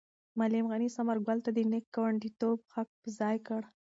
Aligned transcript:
معلم 0.37 0.65
غني 0.71 0.87
ثمر 0.95 1.17
ګل 1.27 1.39
ته 1.45 1.51
د 1.53 1.59
نېک 1.71 1.85
ګاونډیتوب 1.95 2.59
حق 2.75 2.89
په 3.01 3.07
ځای 3.19 3.35
کړ. 3.47 3.61